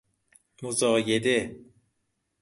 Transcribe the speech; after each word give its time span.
مزایده 0.63 1.57